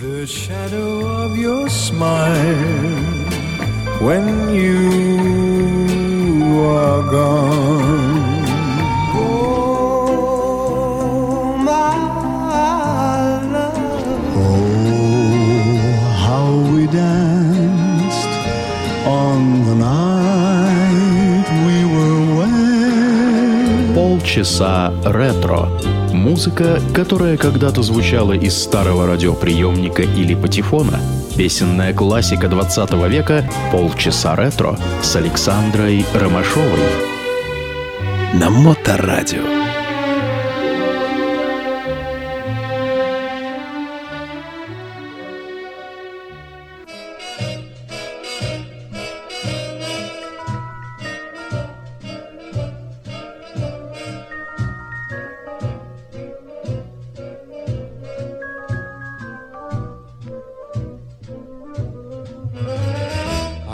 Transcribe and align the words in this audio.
The 0.00 0.26
shadow 0.26 1.06
of 1.24 1.36
your 1.36 1.68
smile 1.68 3.02
when 4.00 4.54
you 4.54 4.78
are 6.62 7.02
gone. 7.10 8.44
Oh, 9.14 10.28
my 11.58 11.96
love. 13.54 13.76
Oh, 14.36 15.98
how 16.24 16.46
we 16.72 16.82
danced 16.86 18.32
on 19.04 19.40
the 19.68 19.74
night 19.74 21.48
we 21.66 21.76
were 21.94 22.20
wed. 22.38 23.94
Полчаса 23.94 24.92
ретро. 25.04 25.62
Музыка, 26.13 26.79
которая 26.93 27.37
когда-то 27.37 27.81
звучала 27.81 28.33
из 28.33 28.55
старого 28.55 29.07
радиоприемника 29.07 30.03
или 30.03 30.35
патефона. 30.35 30.99
Песенная 31.35 31.93
классика 31.93 32.47
20 32.47 32.93
века 33.09 33.43
«Полчаса 33.71 34.35
ретро» 34.35 34.77
с 35.01 35.15
Александрой 35.15 36.05
Ромашовой. 36.13 36.79
На 38.33 38.49
Моторадио. 38.49 39.62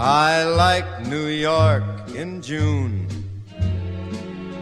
I 0.10 0.44
like 0.44 1.06
New 1.06 1.28
York 1.28 1.84
in 2.16 2.42
June. 2.42 3.08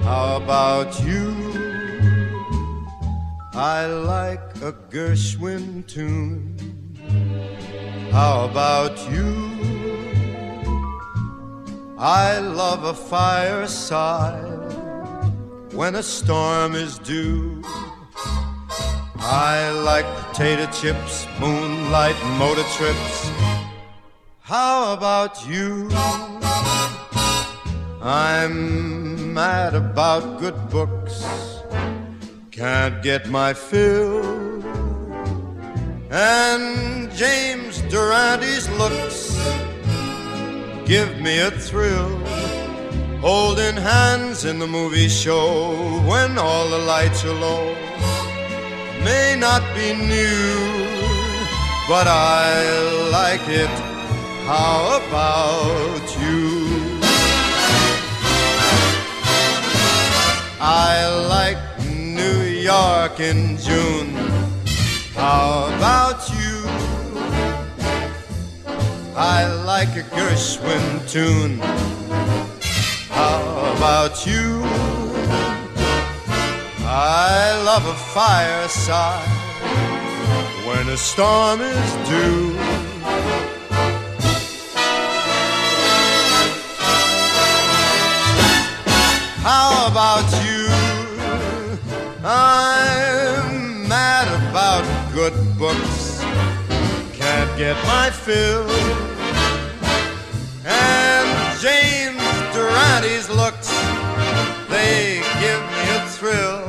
How 0.03 0.35
about 0.43 1.01
you? 1.05 1.33
I 3.53 3.85
like 3.85 4.43
a 4.57 4.73
Gershwin 4.91 5.87
tune. 5.87 6.57
How 8.11 8.43
about 8.43 8.97
you? 9.09 9.31
I 11.97 12.39
love 12.39 12.83
a 12.83 12.93
fireside 12.93 14.73
when 15.71 15.95
a 15.95 16.03
storm 16.03 16.75
is 16.75 16.99
due. 16.99 17.63
I 19.15 19.71
like 19.71 20.05
potato 20.25 20.69
chips, 20.73 21.25
moonlight 21.39 22.21
motor 22.37 22.67
trips. 22.75 23.56
How 24.47 24.93
about 24.93 25.45
you? 25.45 25.89
I'm 28.01 29.33
mad 29.33 29.75
about 29.75 30.39
good 30.39 30.69
books, 30.69 31.21
can't 32.51 33.03
get 33.03 33.27
my 33.27 33.51
fill. 33.53 34.23
And 36.09 37.11
James 37.11 37.81
Durante's 37.91 38.69
looks 38.79 39.35
give 40.85 41.19
me 41.19 41.39
a 41.39 41.51
thrill. 41.51 42.17
Holding 43.19 43.75
hands 43.75 44.45
in 44.45 44.59
the 44.59 44.67
movie 44.67 45.09
show 45.09 45.75
when 46.07 46.37
all 46.37 46.69
the 46.69 46.79
lights 46.93 47.25
are 47.25 47.33
low 47.33 47.75
may 49.03 49.35
not 49.37 49.61
be 49.75 49.93
new, 49.93 50.87
but 51.89 52.07
I 52.07 53.09
like 53.11 53.45
it. 53.49 53.96
How 54.47 55.01
about 55.05 56.07
you? 56.21 57.01
I 60.61 61.05
like 61.27 61.58
New 61.85 62.43
York 62.43 63.19
in 63.19 63.57
June. 63.57 64.15
How 65.15 65.67
about 65.75 66.30
you? 66.30 66.63
I 69.17 69.47
like 69.65 69.89
a 69.97 70.03
Gershwin 70.15 71.11
tune. 71.11 71.59
How 73.09 73.73
about 73.75 74.25
you? 74.25 74.61
I 76.87 77.61
love 77.65 77.86
a 77.86 77.97
fireside 78.15 79.27
when 80.65 80.87
a 80.87 80.95
storm 80.95 81.59
is 81.59 81.91
due. 82.07 82.77
About 89.87 90.30
you? 90.43 90.67
I'm 92.23 93.87
mad 93.87 94.27
about 94.49 94.83
good 95.14 95.33
books, 95.58 96.20
can't 97.14 97.52
get 97.58 97.77
my 97.86 98.09
fill. 98.09 98.70
And 100.65 101.27
James 101.61 102.21
Durante's 102.53 103.30
looks, 103.30 103.70
they 104.67 105.21
give 105.39 105.61
me 105.75 105.83
a 105.95 106.02
thrill. 106.15 106.67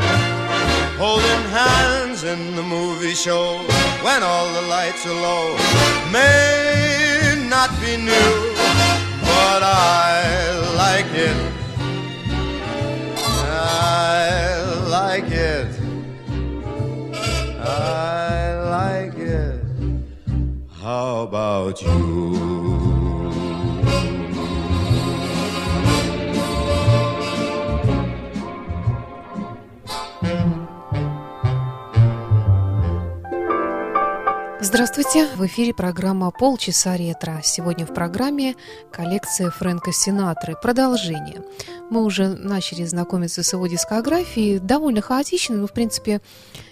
Holding 0.96 1.44
hands 1.50 2.22
in 2.22 2.54
the 2.54 2.62
movie 2.62 3.14
show 3.14 3.58
when 4.02 4.22
all 4.22 4.52
the 4.52 4.62
lights 4.62 5.04
are 5.06 5.20
low 5.28 5.56
may 6.12 7.46
not 7.48 7.70
be 7.80 7.96
new, 7.96 8.34
but 9.22 9.62
I 9.64 10.74
like 10.76 11.12
it. 11.14 11.57
You? 21.82 22.07
Здравствуйте! 34.78 35.26
В 35.34 35.44
эфире 35.44 35.74
программа 35.74 36.30
«Полчаса 36.30 36.96
ретро». 36.96 37.40
Сегодня 37.42 37.84
в 37.84 37.92
программе 37.92 38.54
коллекция 38.92 39.50
Фрэнка 39.50 39.90
Синатры. 39.90 40.54
Продолжение. 40.62 41.42
Мы 41.90 42.04
уже 42.04 42.28
начали 42.28 42.84
знакомиться 42.84 43.42
с 43.42 43.52
его 43.52 43.66
дискографией. 43.66 44.60
Довольно 44.60 45.00
хаотично, 45.00 45.56
но, 45.56 45.66
в 45.66 45.72
принципе, 45.72 46.20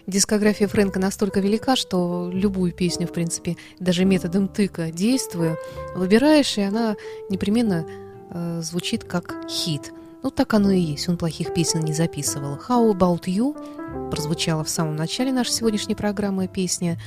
дискография 0.06 0.68
Фрэнка 0.68 1.00
настолько 1.00 1.40
велика, 1.40 1.74
что 1.74 2.30
любую 2.32 2.70
песню, 2.70 3.08
в 3.08 3.12
принципе, 3.12 3.56
даже 3.80 4.04
методом 4.04 4.46
тыка 4.46 4.92
действуя, 4.92 5.58
выбираешь, 5.96 6.58
и 6.58 6.62
она 6.62 6.94
непременно 7.28 7.84
э, 8.30 8.60
звучит 8.62 9.02
как 9.02 9.34
хит. 9.48 9.92
Ну, 10.22 10.30
так 10.30 10.54
оно 10.54 10.70
и 10.70 10.78
есть. 10.78 11.08
Он 11.08 11.16
плохих 11.16 11.52
песен 11.52 11.80
не 11.80 11.92
записывал. 11.92 12.56
«How 12.68 12.88
About 12.92 13.24
You» 13.24 14.10
прозвучала 14.12 14.62
в 14.62 14.68
самом 14.68 14.94
начале 14.94 15.32
нашей 15.32 15.54
сегодняшней 15.54 15.96
программы 15.96 16.46
песня 16.46 17.00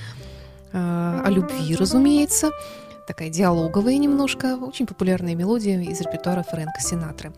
о 0.73 1.29
любви, 1.29 1.75
разумеется. 1.75 2.51
Такая 3.09 3.29
диалоговая 3.29 3.97
немножко, 3.97 4.55
очень 4.55 4.85
популярная 4.85 5.33
мелодия 5.33 5.81
из 5.81 5.99
репертуара 5.99 6.43
Фрэнка 6.43 6.79
Синатры. 6.79 7.33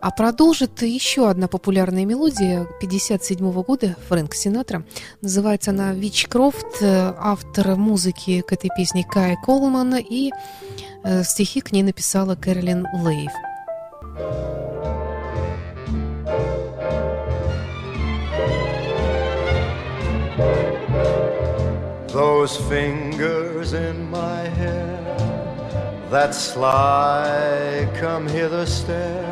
А 0.00 0.10
продолжит 0.10 0.80
еще 0.80 1.28
одна 1.28 1.46
популярная 1.46 2.06
мелодия 2.06 2.62
1957 2.62 3.62
года 3.62 3.96
Фрэнк 4.08 4.32
Синатра. 4.32 4.82
Называется 5.20 5.72
она 5.72 5.92
«Вич 5.92 6.26
Крофт», 6.26 6.82
автор 6.82 7.76
музыки 7.76 8.40
к 8.40 8.50
этой 8.54 8.70
песне 8.74 9.04
Кай 9.04 9.36
Колман, 9.44 9.96
и 9.96 10.30
э, 11.04 11.22
стихи 11.22 11.60
к 11.60 11.70
ней 11.72 11.82
написала 11.82 12.34
Кэролин 12.34 12.86
Лейв. 12.94 13.32
Those 22.12 22.56
fingers 22.56 23.72
in 23.72 24.10
my 24.10 24.40
hair, 24.40 25.00
that 26.10 26.34
sly 26.34 27.88
come 27.94 28.26
hither 28.26 28.66
stare, 28.66 29.30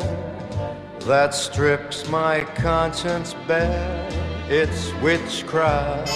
that 1.01 1.33
strips 1.33 2.07
my 2.07 2.45
conscience 2.55 3.35
bare, 3.49 4.07
it's 4.47 4.93
witchcraft. 5.01 6.09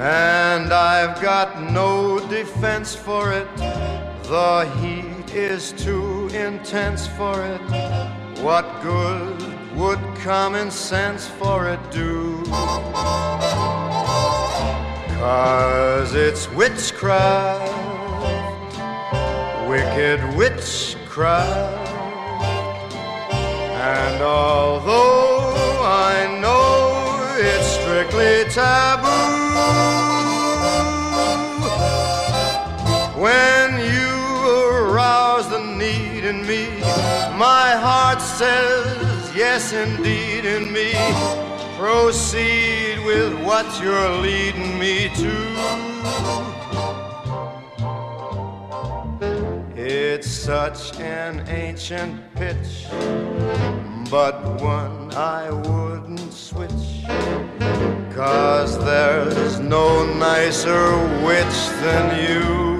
And 0.00 0.72
I've 0.72 1.22
got 1.22 1.62
no 1.62 2.18
defense 2.28 2.96
for 2.96 3.32
it, 3.32 3.46
the 3.56 4.68
heat 4.80 5.32
is 5.32 5.70
too 5.70 6.26
intense 6.34 7.06
for 7.06 7.40
it. 7.44 7.60
What 8.42 8.66
good 8.82 9.53
would 9.76 9.98
common 10.16 10.70
sense 10.70 11.26
for 11.26 11.68
it 11.68 11.80
do? 11.90 12.42
Cause 15.18 16.14
it's 16.14 16.48
witchcraft, 16.50 17.72
wicked 19.68 20.20
witchcraft. 20.36 21.90
And 23.32 24.22
although 24.22 25.54
I 25.82 26.38
know 26.40 27.18
it's 27.36 27.66
strictly 27.66 28.44
taboo, 28.52 29.10
when 33.20 33.80
you 33.92 34.14
arouse 34.70 35.48
the 35.48 35.60
need 35.60 36.24
in 36.24 36.46
me, 36.46 36.68
my 37.36 37.72
heart 37.76 38.22
says 38.22 38.93
yes 39.34 39.72
indeed 39.72 40.44
in 40.44 40.72
me. 40.72 40.92
Proceed 41.76 43.04
with 43.04 43.34
what 43.44 43.66
you're 43.82 44.10
leading 44.18 44.78
me 44.78 45.10
to. 45.16 45.54
It's 49.76 50.28
such 50.28 50.98
an 51.00 51.46
ancient 51.48 52.20
pitch, 52.34 52.86
but 54.10 54.60
one 54.60 55.12
I 55.14 55.50
wouldn't 55.50 56.32
switch. 56.32 57.04
Cause 58.14 58.78
there's 58.78 59.58
no 59.58 60.04
nicer 60.14 60.96
witch 61.26 61.58
than 61.82 62.04
you. 62.22 62.73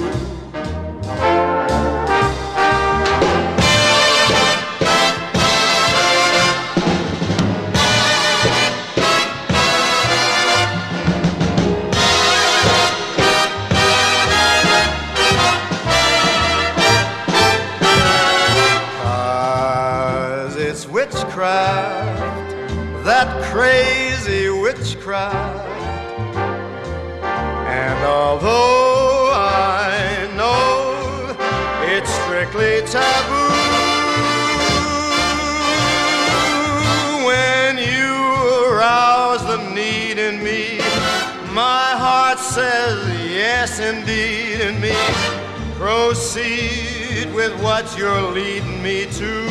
What 47.85 47.99
you're 47.99 48.31
leading 48.33 48.83
me 48.83 49.05
to. 49.05 49.47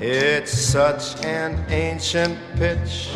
It's 0.00 0.52
such 0.52 1.22
an 1.24 1.62
ancient 1.70 2.38
pitch, 2.56 3.10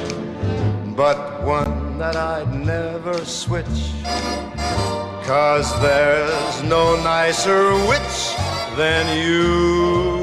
but 0.94 1.42
one 1.42 1.98
that 1.98 2.16
I'd 2.16 2.52
never 2.52 3.24
switch. 3.24 3.92
Cause 5.24 5.70
there's 5.80 6.62
no 6.64 7.02
nicer 7.02 7.72
witch 7.86 8.34
than 8.76 9.06
you. 9.24 10.19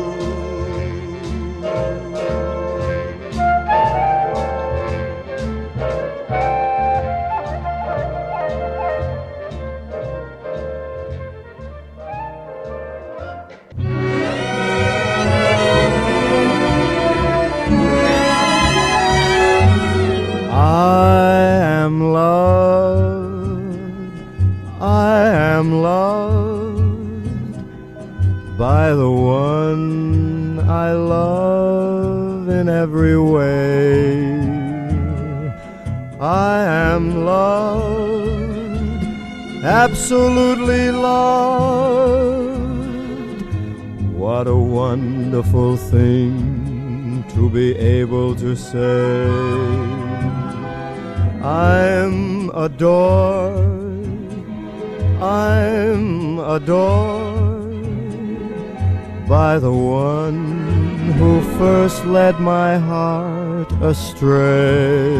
Absolutely 39.90 40.92
loved. 40.92 42.52
What 44.24 44.46
a 44.48 44.56
wonderful 44.56 45.78
thing 45.78 47.24
to 47.34 47.50
be 47.50 47.68
able 48.00 48.36
to 48.36 48.54
say. 48.54 49.28
I'm 51.42 52.50
adored, 52.66 54.06
I'm 55.22 56.40
adored 56.40 57.88
by 59.36 59.60
the 59.60 59.72
one 59.72 60.42
who 61.20 61.42
first 61.58 62.04
led 62.06 62.42
my 62.42 62.78
heart 62.78 63.72
astray. 63.82 65.16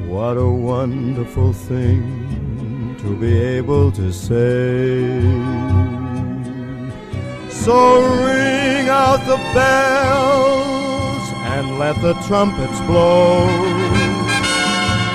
What 0.07 0.37
a 0.37 0.49
wonderful 0.49 1.53
thing 1.53 2.95
to 2.99 3.15
be 3.15 3.37
able 3.37 3.91
to 3.91 4.11
say. 4.11 5.21
So 7.49 8.01
ring 8.25 8.89
out 8.89 9.19
the 9.25 9.37
bells 9.53 11.23
and 11.53 11.77
let 11.77 12.01
the 12.01 12.13
trumpets 12.27 12.79
blow 12.81 13.47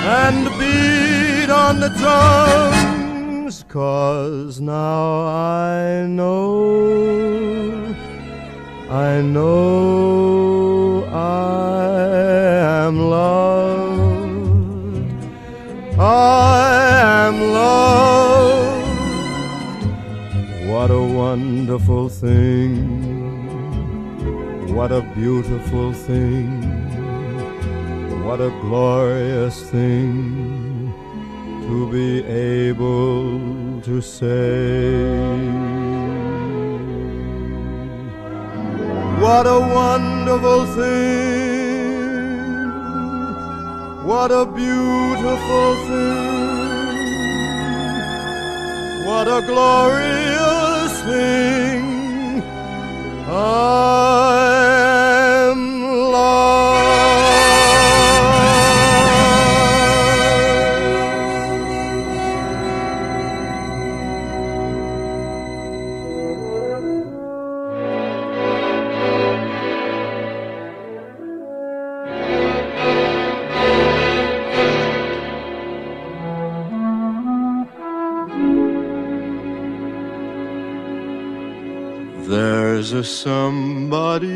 and 0.03 0.49
beat 0.59 1.49
on 1.49 1.79
the 1.79 1.89
drums, 2.01 3.63
cause 3.67 4.59
now 4.59 5.27
I 5.27 6.05
know, 6.07 7.60
I 8.91 9.21
know 9.21 11.05
I 11.05 12.87
am 12.87 12.99
loved, 12.99 14.49
I 15.97 17.25
am 17.25 17.39
loved. 17.53 18.81
What 20.67 20.91
a 20.91 21.01
wonderful 21.01 22.09
thing. 22.09 22.75
What 24.75 24.91
a 24.91 25.01
beautiful 25.15 25.93
thing. 25.93 26.61
What 28.25 28.41
a 28.41 28.49
glorious 28.59 29.61
thing 29.69 30.93
to 31.61 31.89
be 31.89 32.25
able 32.25 33.39
to 33.83 34.01
say. 34.01 35.80
What 39.21 39.45
a 39.45 39.59
wonderful 39.59 40.65
thing. 40.77 42.01
What 44.03 44.31
a 44.31 44.45
beautiful 44.47 45.75
thing. 45.89 46.41
What 49.05 49.27
a 49.27 49.41
glorious 49.45 50.93
thing. 51.03 52.41
I'm 53.29 54.60
There's 82.27 82.93
a 82.93 83.03
somebody 83.03 84.29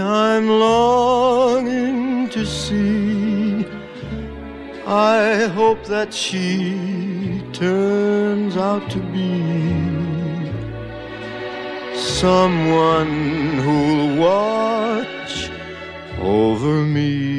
I'm 0.00 0.48
longing 0.48 2.28
to 2.30 2.46
see. 2.46 3.66
I 4.86 5.48
hope 5.54 5.84
that 5.86 6.14
she 6.14 7.42
turns 7.52 8.56
out 8.56 8.88
to 8.90 8.98
be 8.98 10.12
someone 11.94 13.58
who'll 13.58 14.16
watch 14.16 15.50
over 16.20 16.84
me. 16.84 17.32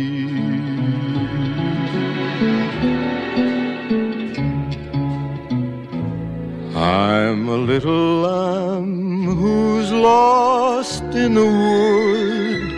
I'm 6.76 7.48
a 7.48 7.56
little 7.56 8.22
lamb 8.22 9.03
lost 10.02 11.04
in 11.16 11.34
the 11.36 11.46
wood. 11.46 12.74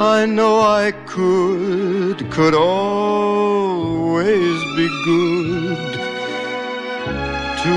I 0.00 0.24
know 0.26 0.60
I 0.60 0.92
could, 1.06 2.30
could 2.30 2.54
always 2.54 4.30
be 4.76 4.88
good 5.04 5.92
to 7.62 7.76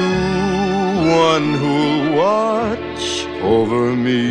one 1.27 1.53
who'll 1.61 2.15
watch 2.15 3.05
over 3.41 3.93
me. 3.93 4.23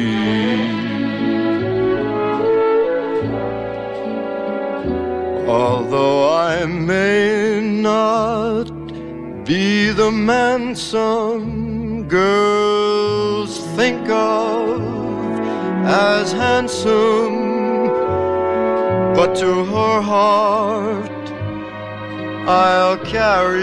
Although 5.46 6.30
I 6.32 6.64
may 6.64 7.60
not 7.60 8.70
be 9.44 9.90
the 9.90 10.10
man 10.10 10.74
some 10.74 11.91
girls 12.12 13.59
think 13.75 14.07
of 14.11 14.83
as 15.87 16.31
handsome, 16.31 17.87
but 19.16 19.35
to 19.35 19.64
her 19.64 20.02
heart 20.02 21.26
I'll 22.47 22.99
carry 22.99 23.62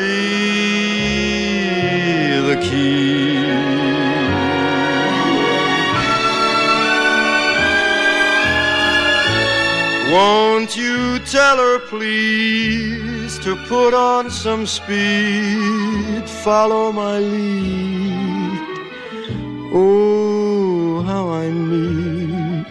the 2.49 2.57
key. 2.67 3.37
Won't 10.11 10.75
you 10.75 11.19
tell 11.19 11.57
her, 11.57 11.77
please, 11.87 13.37
to 13.45 13.55
put 13.67 13.93
on 13.93 14.31
some 14.31 14.65
speed, 14.65 16.27
follow 16.27 16.91
my 16.91 17.19
lead? 17.19 18.28
Oh, 19.71 21.03
how 21.03 21.29
I 21.29 21.51
need 21.51 22.65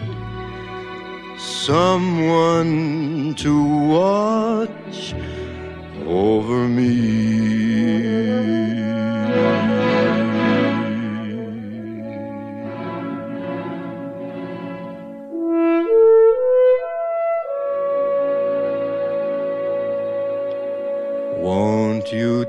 someone 1.37 3.35
to 3.35 3.63
watch 3.87 5.13
over 6.05 6.67
me. 6.67 8.58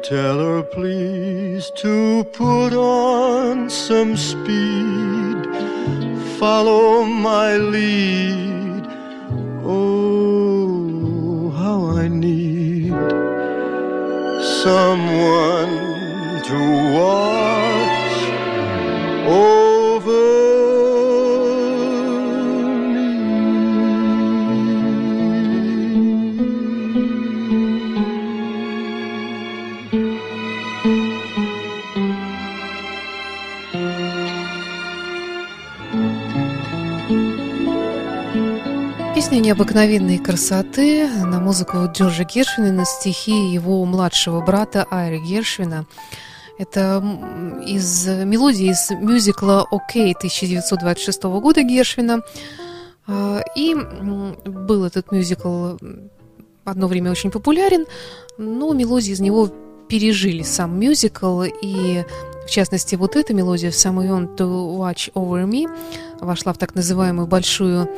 Tell 0.03 0.39
her, 0.39 0.63
please, 0.63 1.71
to 1.77 2.25
put 2.33 2.73
on 2.73 3.69
some 3.69 4.17
speed, 4.17 5.47
follow 6.39 7.05
my 7.05 7.57
lead? 7.57 8.87
Oh, 9.63 11.51
how 11.51 11.99
I 11.99 12.09
need 12.09 12.93
someone 14.63 15.75
to 16.45 16.59
watch 16.97 18.21
over 19.29 19.60
необыкновенной 39.51 40.19
красоты 40.19 41.09
на 41.09 41.41
музыку 41.41 41.79
Джорджа 41.93 42.23
Гершвина 42.23 42.71
на 42.71 42.85
стихи 42.85 43.33
его 43.49 43.85
младшего 43.85 44.41
брата 44.41 44.87
Айри 44.93 45.19
Гершвина. 45.19 45.87
Это 46.57 47.03
из 47.67 48.07
мелодии 48.07 48.71
из 48.71 48.91
мюзикла 48.91 49.67
«Окей» 49.73 50.15
1926 50.15 51.25
года 51.25 51.65
Гершвина. 51.65 52.21
А, 53.09 53.41
И 53.57 53.75
был 53.75 54.85
этот 54.85 55.11
мюзикл 55.11 55.75
одно 56.65 56.87
время 56.87 57.11
очень 57.11 57.33
популярен, 57.33 57.87
но 58.39 58.73
мелодии 58.73 59.11
из 59.11 59.19
него 59.19 59.49
пережили 59.89 60.45
сам 60.45 60.79
мюзикл, 60.79 61.43
и 61.43 62.05
в 62.47 62.51
частности 62.51 62.95
вот 62.95 63.17
эта 63.17 63.35
мелодия 63.35 63.71
«Someone 63.71 64.37
to 64.37 64.79
Watch 64.79 65.13
Over 65.15 65.45
Me» 65.45 65.69
вошла 66.21 66.53
в 66.53 66.59
так 66.59 66.77
называемую 66.77 67.27
большую 67.27 67.89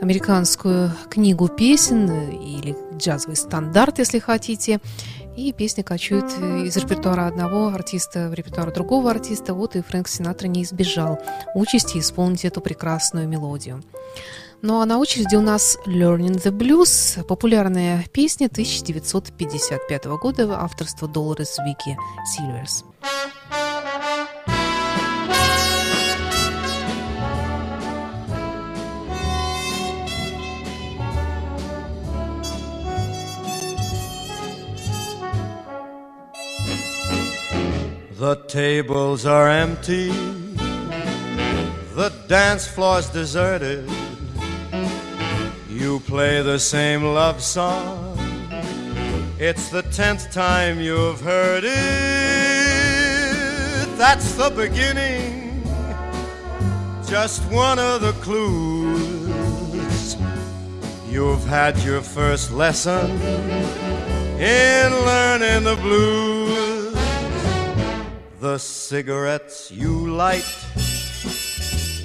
американскую 0.00 0.92
книгу 1.10 1.48
песен 1.48 2.30
или 2.30 2.76
джазовый 2.96 3.36
стандарт, 3.36 3.98
если 3.98 4.18
хотите. 4.18 4.80
И 5.36 5.52
песня 5.52 5.84
кочует 5.84 6.24
э, 6.40 6.64
из 6.64 6.76
репертуара 6.76 7.26
одного 7.26 7.68
артиста 7.68 8.28
в 8.28 8.34
репертуар 8.34 8.72
другого 8.72 9.10
артиста. 9.10 9.54
Вот 9.54 9.76
и 9.76 9.82
Фрэнк 9.82 10.08
Синатра 10.08 10.48
не 10.48 10.64
избежал 10.64 11.20
участи 11.54 11.98
исполнить 11.98 12.44
эту 12.44 12.60
прекрасную 12.60 13.28
мелодию. 13.28 13.82
Ну 14.62 14.80
а 14.80 14.86
на 14.86 14.98
очереди 14.98 15.36
у 15.36 15.40
нас 15.40 15.78
Learning 15.86 16.42
the 16.42 16.50
Blues, 16.50 17.22
популярная 17.24 18.04
песня 18.12 18.46
1955 18.46 20.06
года, 20.20 20.58
авторство 20.58 21.06
Долорес 21.06 21.58
Вики 21.58 21.96
Сильверс. 22.26 22.84
The 38.18 38.34
tables 38.48 39.24
are 39.26 39.48
empty, 39.48 40.08
the 41.94 42.12
dance 42.26 42.66
floor's 42.66 43.08
deserted. 43.10 43.88
You 45.68 46.00
play 46.00 46.42
the 46.42 46.58
same 46.58 47.04
love 47.04 47.40
song, 47.40 48.18
it's 49.38 49.68
the 49.68 49.82
tenth 49.82 50.32
time 50.32 50.80
you've 50.80 51.20
heard 51.20 51.62
it. 51.62 51.76
That's 53.96 54.34
the 54.34 54.50
beginning, 54.50 55.62
just 57.06 57.40
one 57.52 57.78
of 57.78 58.00
the 58.00 58.14
clues. 58.14 60.16
You've 61.08 61.46
had 61.46 61.78
your 61.84 62.00
first 62.00 62.50
lesson 62.50 63.12
in 64.40 64.92
learning 65.06 65.62
the 65.62 65.76
blues. 65.80 66.37
The 68.40 68.58
cigarettes 68.58 69.68
you 69.72 70.06
light, 70.14 70.46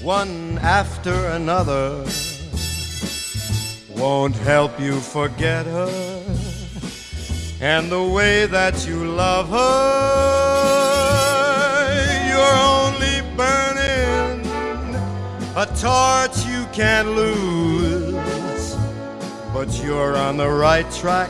one 0.02 0.58
after 0.58 1.14
another, 1.28 2.04
won't 3.96 4.36
help 4.38 4.80
you 4.80 5.00
forget 5.00 5.68
her. 5.68 6.24
And 7.62 7.92
the 7.92 8.02
way 8.02 8.48
that 8.48 8.88
you 8.88 9.06
love 9.06 9.48
her, 9.50 9.64
you're 12.28 12.58
only 12.82 13.22
burning 13.38 14.44
a 15.56 15.68
torch 15.78 16.44
you 16.48 16.66
can't 16.74 17.10
lose. 17.10 18.76
But 19.54 19.70
you're 19.84 20.18
on 20.18 20.38
the 20.38 20.50
right 20.50 20.90
track 20.94 21.30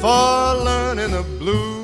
for 0.00 0.54
learning 0.64 1.10
the 1.10 1.22
blues. 1.38 1.81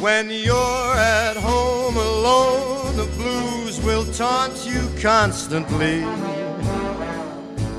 When 0.00 0.30
you're 0.30 0.94
at 0.94 1.36
home 1.36 1.96
alone, 1.96 2.96
the 2.96 3.06
blues 3.16 3.80
will 3.80 4.04
taunt 4.12 4.64
you 4.64 4.88
constantly. 5.02 6.02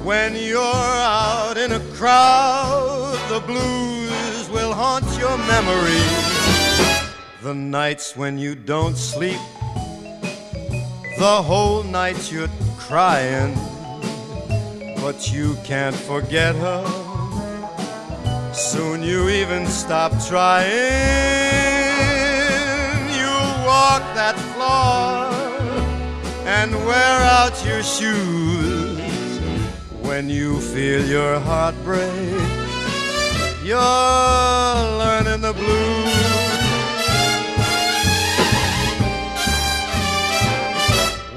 When 0.03 0.35
you're 0.35 0.59
out 0.59 1.57
in 1.57 1.71
a 1.71 1.79
crowd, 1.95 3.17
the 3.29 3.39
blues 3.39 4.49
will 4.49 4.73
haunt 4.73 5.05
your 5.17 5.37
memory. 5.37 6.03
The 7.41 7.53
nights 7.53 8.17
when 8.17 8.37
you 8.37 8.53
don't 8.53 8.97
sleep, 8.97 9.39
the 11.19 11.41
whole 11.41 11.83
night 11.83 12.29
you're 12.29 12.49
crying, 12.77 13.55
but 14.97 15.31
you 15.31 15.55
can't 15.63 15.95
forget 15.95 16.53
her. 16.55 16.83
Soon 18.53 19.03
you 19.03 19.29
even 19.29 19.65
stop 19.67 20.11
trying. 20.27 21.38
Walk 23.79 24.03
that 24.13 24.37
floor 24.51 25.31
and 26.45 26.69
wear 26.85 27.15
out 27.37 27.55
your 27.65 27.81
shoes 27.81 28.99
when 30.01 30.29
you 30.29 30.59
feel 30.59 31.01
your 31.05 31.39
heart 31.39 31.75
break. 31.85 32.11
You're 33.63 34.79
learning 35.01 35.41
the 35.47 35.53
blues. 35.61 36.13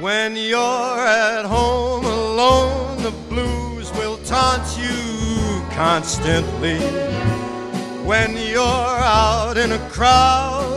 When 0.00 0.34
you're 0.34 0.98
at 1.30 1.44
home 1.44 2.04
alone, 2.04 3.04
the 3.04 3.14
blues 3.30 3.92
will 3.92 4.18
taunt 4.24 4.66
you 4.82 4.98
constantly. 5.76 6.80
When 8.10 8.36
you're 8.36 8.98
out 9.22 9.56
in 9.56 9.70
a 9.70 9.82
crowd, 9.90 10.71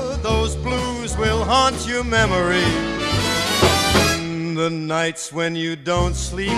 blues 1.06 1.18
will 1.18 1.44
haunt 1.44 1.88
your 1.88 2.04
memory. 2.04 2.66
The 4.56 4.70
nights 4.70 5.32
when 5.32 5.56
you 5.56 5.76
don't 5.76 6.16
sleep, 6.16 6.52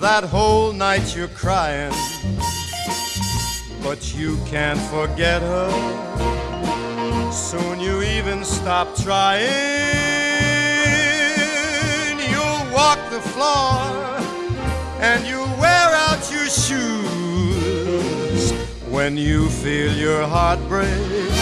that 0.00 0.24
whole 0.24 0.72
night 0.72 1.16
you're 1.16 1.28
crying, 1.28 1.92
but 3.82 4.14
you 4.14 4.38
can't 4.46 4.80
forget 4.90 5.40
her. 5.40 5.70
Soon 7.32 7.80
you 7.80 8.02
even 8.02 8.44
stop 8.44 8.96
trying 8.96 9.46
You'll 12.30 12.72
walk 12.72 12.98
the 13.10 13.20
floor 13.20 13.78
and 15.00 15.26
you'll 15.26 15.56
wear 15.58 15.88
out 16.06 16.30
your 16.30 16.48
shoes 16.48 16.92
when 18.90 19.16
you 19.16 19.48
feel 19.48 19.94
your 19.94 20.26
heart 20.26 20.58
break. 20.68 21.37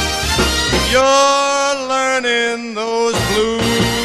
You're 0.88 1.88
learning 1.88 2.74
those 2.74 3.16
blues. 3.32 3.95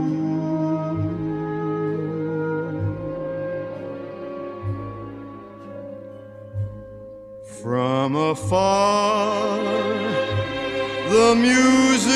From 8.07 8.15
afar, 8.15 9.59
the 11.09 11.35
music 11.35 12.07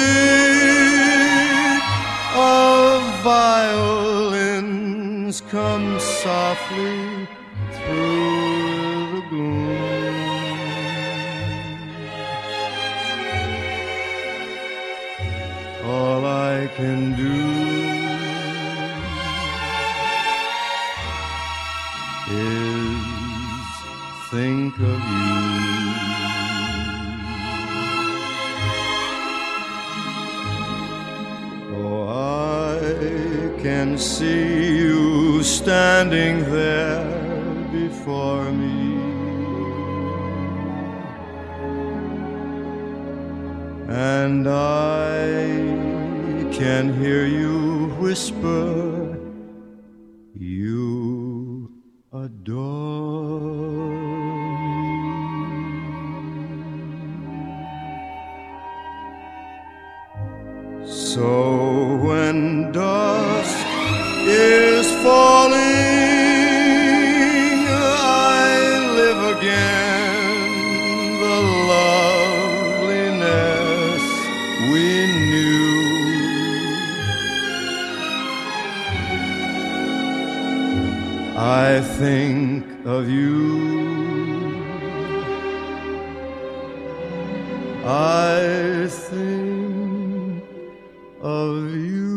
of 2.33 3.01
violins 3.25 4.61
comes 5.51 6.01
softly 6.01 7.27
through 7.73 9.15
the 9.15 9.21
gloom. 9.29 9.81
all 15.83 16.23
I 16.25 16.69
can 16.77 17.15
do 17.17 17.35
is 22.31 23.01
think 24.31 24.73
of 24.79 24.99
you. 25.11 25.80
Can 33.91 33.99
see 33.99 34.77
you 34.77 35.43
standing 35.43 36.49
there 36.49 37.03
before 37.73 38.49
me. 38.49 38.95
And 43.89 44.47
I 44.47 45.27
can 46.53 46.93
hear 47.01 47.25
you 47.25 47.87
whisper, 47.99 48.90
of 82.85 83.09
you. 83.09 84.61
I 87.85 88.87
think 88.89 90.43
of 91.21 91.75
you. 91.75 92.10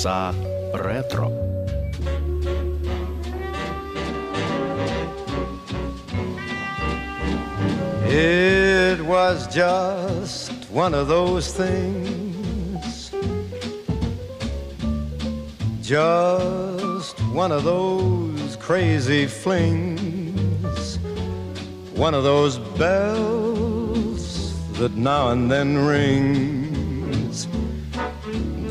Полчаса 0.00 0.32
ретро. 0.72 1.30
It 8.08 9.02
was 9.04 9.46
just 9.54 10.50
one 10.70 10.94
of 10.94 11.08
those 11.08 11.52
things. 11.52 13.10
Just 15.82 17.20
one 17.34 17.52
of 17.52 17.64
those 17.64 18.56
crazy 18.56 19.26
flings. 19.26 20.98
One 21.94 22.14
of 22.14 22.24
those 22.24 22.56
bells 22.78 24.54
that 24.78 24.96
now 24.96 25.32
and 25.32 25.50
then 25.50 25.76
rings. 25.76 27.46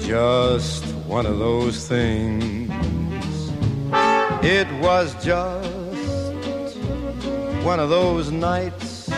Just 0.04 0.89
one 1.11 1.27
of 1.27 1.41
those 1.41 1.89
things. 1.89 2.71
It 4.45 4.69
was 4.81 5.13
just 5.25 6.79
one 7.65 7.81
of 7.81 7.91
those 7.91 8.31
nights. 8.31 9.11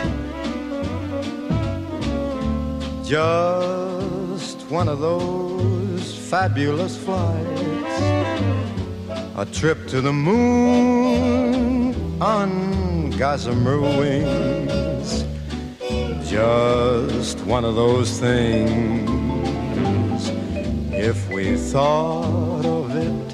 Just 3.07 4.65
one 4.71 4.87
of 4.87 5.01
those 5.01 6.17
fabulous 6.29 6.97
flights. 6.97 8.01
A 9.37 9.45
trip 9.51 9.87
to 9.89 10.01
the 10.01 10.11
moon 10.11 11.93
on 12.19 13.11
gossamer 13.11 13.79
wings. 13.79 15.25
Just 16.27 17.39
one 17.41 17.63
of 17.63 17.75
those 17.75 18.19
things. 18.19 19.12
We 21.43 21.57
thought 21.57 22.65
of 22.65 22.95
it, 22.95 23.33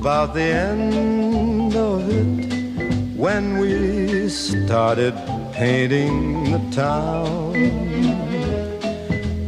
about 0.00 0.32
the 0.32 0.48
end 0.70 1.76
of 1.76 2.08
it, 2.08 3.14
when 3.14 3.58
we 3.58 4.30
started 4.30 5.12
painting 5.52 6.50
the 6.50 6.62
town, 6.70 7.52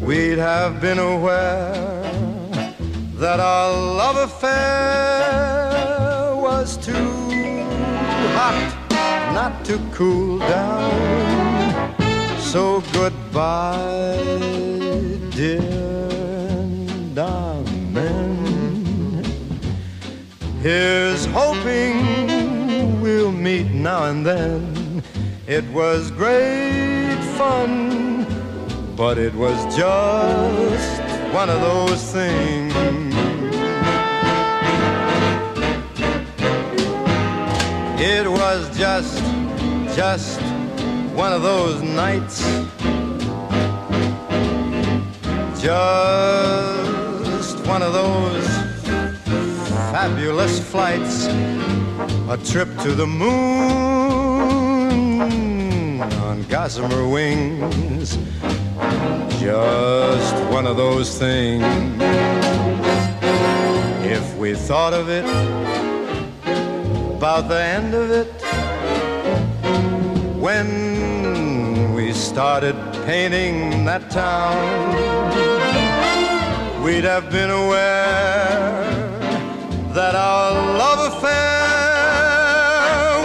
we'd 0.02 0.36
have 0.36 0.82
been 0.82 0.98
aware 0.98 2.02
that 3.14 3.40
our 3.40 3.72
love 3.72 4.16
affair 4.28 5.56
was 6.36 6.76
too 6.76 6.92
hot 8.36 8.68
not 9.32 9.64
to 9.64 9.78
cool 9.94 10.40
down. 10.40 11.94
So 12.38 12.82
goodbye, 12.92 14.18
dear 15.30 15.97
Here's 20.62 21.24
hoping 21.26 23.00
we'll 23.00 23.30
meet 23.30 23.70
now 23.70 24.06
and 24.06 24.26
then. 24.26 25.04
It 25.46 25.64
was 25.66 26.10
great 26.10 27.16
fun, 27.36 28.26
but 28.96 29.18
it 29.18 29.32
was 29.34 29.56
just 29.76 31.00
one 31.32 31.48
of 31.48 31.60
those 31.60 32.02
things. 32.12 32.74
It 38.00 38.28
was 38.28 38.76
just, 38.76 39.22
just 39.96 40.40
one 41.14 41.32
of 41.32 41.42
those 41.42 41.82
nights. 41.82 42.42
Just 45.62 47.64
one 47.64 47.82
of 47.82 47.92
those 47.92 48.57
fabulous 50.00 50.60
flights. 50.60 51.26
A 52.34 52.38
trip 52.50 52.68
to 52.84 52.92
the 52.94 53.04
moon 53.04 53.32
on 56.22 56.44
gossamer 56.44 57.08
wings. 57.08 58.16
Just 59.40 60.36
one 60.52 60.68
of 60.68 60.76
those 60.76 61.18
things. 61.18 61.64
If 64.16 64.36
we 64.36 64.54
thought 64.54 64.94
of 64.94 65.08
it, 65.08 65.26
about 67.16 67.48
the 67.48 67.60
end 67.60 67.92
of 67.92 68.12
it, 68.12 68.30
when 70.38 71.92
we 71.96 72.12
started 72.12 72.76
painting 73.04 73.84
that 73.86 74.10
town, 74.12 74.54
we'd 76.84 77.02
have 77.02 77.32
been 77.32 77.50
aware 77.50 78.97
that 79.94 80.14
our 80.14 80.52
love 80.76 81.12
affair 81.12 81.38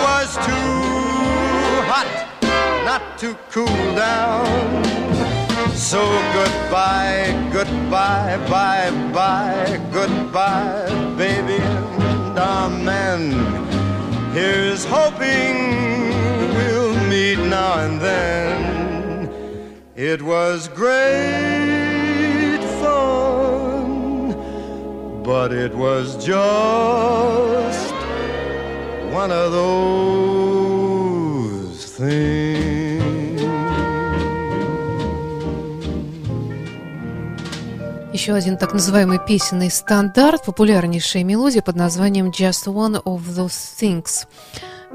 was 0.05 0.35
too 0.47 1.83
hot 1.91 2.07
not 2.85 3.17
to 3.17 3.35
cool 3.51 3.95
down. 3.95 4.45
So 5.75 6.01
goodbye, 6.33 7.49
goodbye, 7.51 8.37
bye 8.49 8.91
bye, 9.13 9.79
goodbye, 9.91 10.89
baby, 11.17 11.61
and 11.61 12.37
amen. 12.37 13.21
Here's 14.33 14.85
hoping 14.85 15.55
we'll 16.55 16.95
meet 17.07 17.39
now 17.39 17.79
and 17.85 17.99
then. 17.99 18.73
It 19.95 20.21
was 20.21 20.69
great 20.69 21.92
but 25.23 25.53
it 25.53 25.73
was 25.73 26.17
just 26.17 27.93
one 29.11 29.31
of 29.31 29.51
those 29.53 30.43
things. 31.97 32.73
Еще 38.13 38.33
один 38.33 38.57
так 38.57 38.73
называемый 38.73 39.19
песенный 39.25 39.71
стандарт, 39.71 40.45
популярнейшая 40.45 41.23
мелодия 41.23 41.61
под 41.61 41.75
названием 41.75 42.29
Just 42.29 42.67
One 42.67 43.01
of 43.03 43.21
Those 43.35 43.75
Things. 43.79 44.27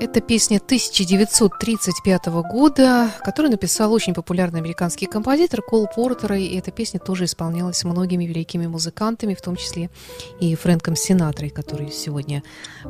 Это 0.01 0.21
песня 0.21 0.59
1935 0.59 2.27
года, 2.27 3.11
которую 3.25 3.51
написал 3.51 3.93
очень 3.93 4.15
популярный 4.15 4.61
американский 4.61 5.07
композитор 5.07 5.61
Кол 5.61 5.89
Портер, 5.93 6.35
и 6.35 6.57
эта 6.57 6.71
песня 6.71 7.01
тоже 7.01 7.25
исполнялась 7.25 7.83
многими 7.83 8.25
великими 8.25 8.69
музыкантами, 8.69 9.35
в 9.35 9.43
том 9.43 9.57
числе 9.57 9.91
и 10.39 10.55
Фрэнком 10.55 10.95
Синатрой, 10.95 11.51
который 11.51 11.91
сегодня 11.91 12.45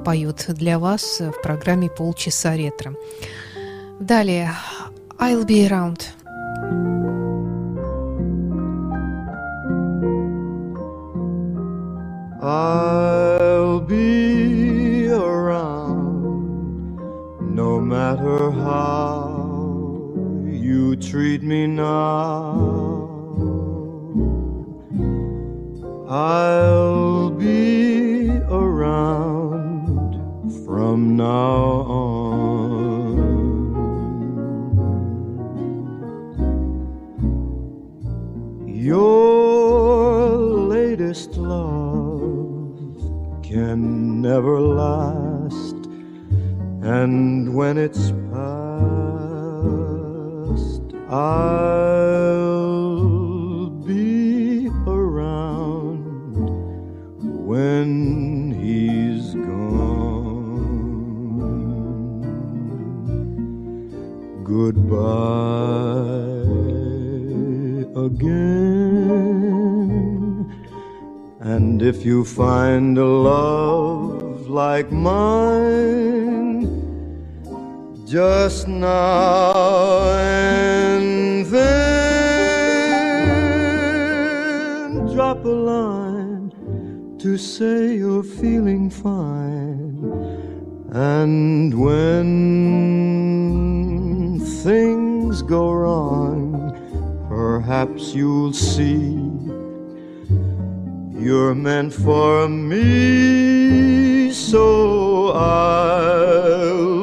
поет 0.05 0.45
для 0.49 0.79
вас 0.79 1.21
в 1.21 1.41
программе 1.43 1.89
«Полчаса 1.89 2.55
ретро». 2.55 2.95
Далее 3.99 4.53
«I'll 5.19 5.47
be 5.47 5.67
around». 5.67 6.03
I'll 12.41 13.81
be 13.81 14.18
matter 17.99 18.53
how 18.53 20.15
you 20.47 20.95
treat 20.97 21.43
me 21.43 21.67
now. 21.67 21.97
I'll 26.09 27.31
be 27.31 28.31
around 28.65 30.13
from 30.65 31.17
now 31.17 31.65
on. 32.01 33.19
Your 38.67 40.39
latest 40.75 41.37
love 41.37 42.87
can 43.43 44.23
never 44.23 44.61
last, 44.61 45.38
and 46.89 47.55
when 47.55 47.77
it's 47.77 48.13
past, 48.33 48.49
I'll 51.11 52.49
be 53.85 54.69
around 54.87 56.07
when 57.47 58.53
he's 58.59 59.35
gone. 59.35 59.75
Goodbye 64.43 65.59
again. 68.07 69.29
And 71.41 71.83
if 71.83 72.07
you 72.07 72.25
find 72.25 72.97
a 72.97 73.05
love 73.05 74.49
like 74.49 74.91
mine, 74.91 76.18
just 78.09 78.67
now 78.67 80.09
and 80.17 81.45
then, 81.45 81.69
drop 85.15 85.45
a 85.45 85.49
line 85.49 86.51
to 87.19 87.37
say 87.37 87.97
you're 87.97 88.23
feeling 88.23 88.89
fine. 88.89 89.99
And 90.91 91.79
when 91.79 92.25
things 94.63 95.43
go 95.43 95.71
wrong, 95.71 96.73
perhaps 97.29 98.15
you'll 98.15 98.55
see 98.55 99.19
you're 101.13 101.55
meant 101.55 101.93
for 101.93 102.49
me, 102.49 104.33
so 104.33 105.33
I'll 105.33 106.98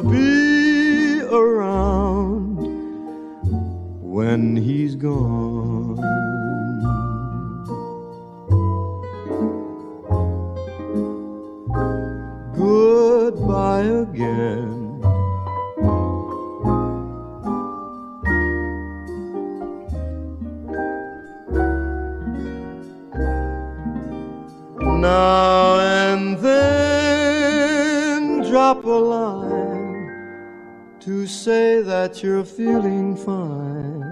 you're 32.23 32.45
feeling 32.45 33.15
fine. 33.15 34.04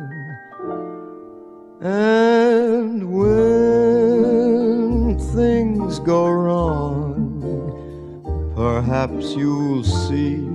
And 1.82 3.12
when 3.12 5.20
things 5.36 6.00
go 6.00 6.30
wrong, 6.30 7.42
perhaps 8.56 9.36
you'll 9.36 9.84
see 9.84 10.54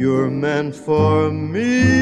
you're 0.00 0.30
meant 0.30 0.74
for 0.74 1.30
me. 1.30 1.99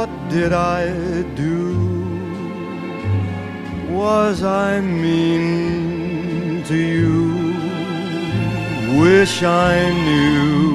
What 0.00 0.12
did 0.30 0.52
I 0.54 0.82
do? 1.44 1.58
Was 3.90 4.42
I 4.42 4.80
mean 4.80 6.64
to 6.70 6.76
you? 6.94 7.18
Wish 9.04 9.42
I 9.42 9.74
knew. 10.06 10.70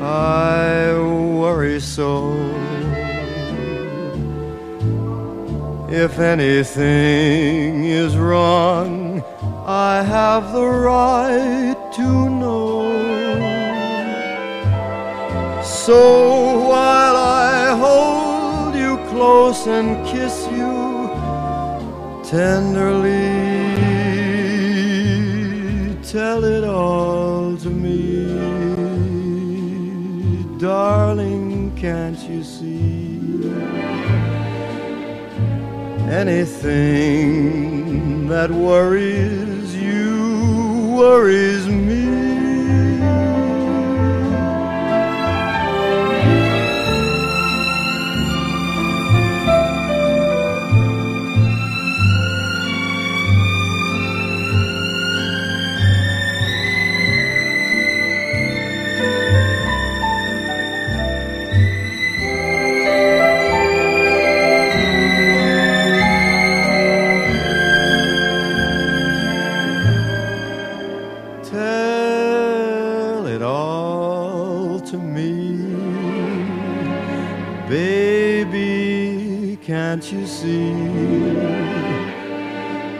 I 0.00 0.94
worry 1.42 1.80
so. 1.80 2.12
If 6.04 6.12
anything 6.34 7.84
is 7.84 8.16
wrong, 8.16 9.24
I 9.90 10.02
have 10.02 10.52
the 10.52 10.68
right 10.90 11.75
So 15.86 16.66
while 16.68 17.16
I 17.16 17.76
hold 17.78 18.74
you 18.74 18.96
close 19.08 19.68
and 19.68 20.04
kiss 20.04 20.48
you 20.50 21.08
tenderly, 22.24 23.30
tell 26.02 26.42
it 26.42 26.64
all 26.64 27.56
to 27.58 27.70
me. 27.70 28.26
Darling, 30.58 31.72
can't 31.76 32.18
you 32.18 32.42
see? 32.42 33.48
Anything 36.10 38.26
that 38.26 38.50
worries 38.50 39.76
you 39.76 40.96
worries 40.98 41.68
me. 41.68 42.25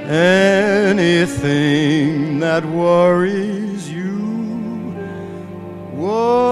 Anything 0.09 1.59
that 2.39 2.65
worries 2.65 3.89
you 3.91 4.95
worries 5.95 6.47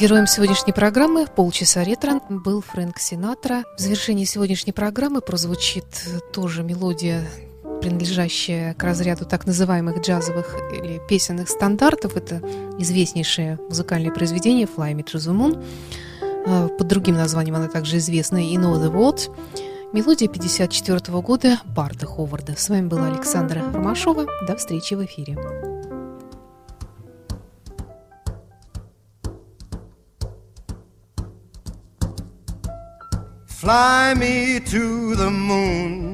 Героем 0.00 0.26
сегодняшней 0.26 0.72
программы 0.72 1.26
«Полчаса 1.26 1.84
ретро» 1.84 2.20
был 2.28 2.60
Фрэнк 2.60 2.98
Синатра. 2.98 3.64
В 3.78 3.80
завершении 3.80 4.24
сегодняшней 4.24 4.72
программы 4.72 5.20
прозвучит 5.22 5.84
тоже 6.32 6.62
мелодия, 6.62 7.24
принадлежащая 7.84 8.72
к 8.72 8.82
разряду 8.82 9.26
так 9.26 9.44
называемых 9.44 10.00
джазовых 10.00 10.56
или 10.72 11.02
песенных 11.06 11.50
стандартов. 11.50 12.16
Это 12.16 12.40
известнейшее 12.78 13.58
музыкальное 13.68 14.10
произведение 14.10 14.66
«Fly 14.66 14.94
Me 14.94 15.04
to 15.04 15.18
the 15.18 15.36
Moon». 15.36 15.62
А, 16.46 16.68
Под 16.68 16.88
другим 16.88 17.16
названием 17.16 17.56
она 17.56 17.68
также 17.68 17.98
известна 17.98 18.38
«You 18.38 18.56
Know 18.58 18.80
the 18.80 18.90
World». 18.90 19.30
Мелодия 19.92 20.28
54 20.28 21.20
года 21.20 21.60
Барта 21.66 22.06
Ховарда. 22.06 22.54
С 22.56 22.70
вами 22.70 22.88
была 22.88 23.08
Александра 23.08 23.60
Ромашова. 23.60 24.24
До 24.48 24.56
встречи 24.56 24.94
в 24.94 25.04
эфире. 25.04 25.36
Fly 33.46 34.14
me 34.14 34.60
to 34.60 35.14
the 35.16 35.30
moon, 35.30 36.13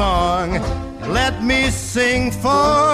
Song, 0.00 0.52
let 1.12 1.44
me 1.44 1.68
sing 1.68 2.30
forevermore. 2.30 2.89